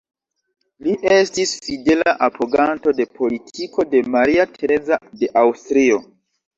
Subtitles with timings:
[0.87, 6.07] Li estis fidela apoganto de politiko de Maria Tereza de Aŭstrio.